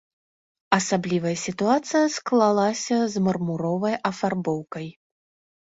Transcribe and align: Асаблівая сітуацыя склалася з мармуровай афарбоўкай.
Асаблівая 0.77 1.33
сітуацыя 1.41 2.01
склалася 2.17 2.97
з 3.17 3.23
мармуровай 3.29 3.95
афарбоўкай. 4.13 4.87